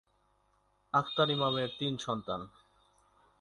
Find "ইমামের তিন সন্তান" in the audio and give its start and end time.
1.29-2.41